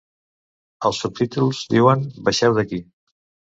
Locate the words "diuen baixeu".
1.75-2.59